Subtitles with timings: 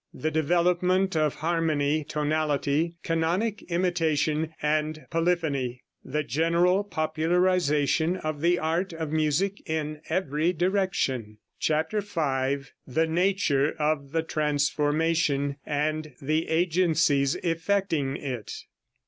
[0.15, 5.83] THE DEVELOPMENT OF HARMONY, TONALITY, CANONIC IMITATION AND POLYPHONY.
[6.03, 11.37] THE GENERAL POPULARIZATION OF THE ART OF MUSIC IN EVERY DIRECTION.
[11.59, 12.67] CHAPTER V.
[12.87, 18.53] THE NATURE OF THE TRANSFORMATION, AND THE AGENCIES EFFECTING IT.